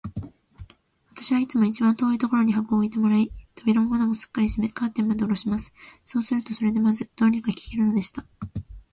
[1.11, 5.75] 私はいつも一番遠いところに箱を置いてもらい、扉も窓もすっかり閉め、カーテンまでおろします。
[6.03, 8.25] そうすると、それでまず、どうにか聞けるのでした。